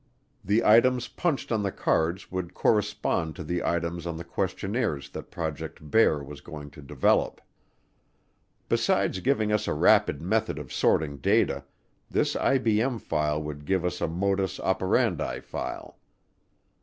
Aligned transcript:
The 0.43 0.65
items 0.65 1.07
punched 1.09 1.51
on 1.51 1.61
the 1.61 1.71
cards 1.71 2.31
would 2.31 2.55
correspond 2.55 3.35
to 3.35 3.43
the 3.43 3.63
items 3.63 4.07
on 4.07 4.17
the 4.17 4.23
questionnaires 4.23 5.11
that 5.11 5.29
Project 5.29 5.91
Bear 5.91 6.23
was 6.23 6.41
going 6.41 6.71
to 6.71 6.81
develop. 6.81 7.39
Besides 8.67 9.19
giving 9.19 9.51
us 9.51 9.67
a 9.67 9.75
rapid 9.75 10.19
method 10.19 10.57
of 10.57 10.73
sorting 10.73 11.17
data, 11.17 11.65
this 12.09 12.33
IBM 12.33 12.99
file 12.99 13.43
would 13.43 13.63
give 13.63 13.85
us 13.85 14.01
a 14.01 14.07
modus 14.07 14.59
operandi 14.59 15.39
file. 15.39 15.99